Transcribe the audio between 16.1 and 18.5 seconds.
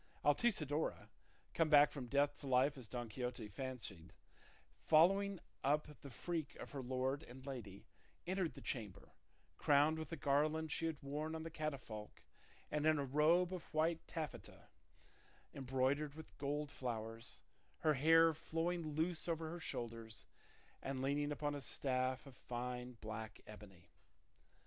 with gold flowers, her hair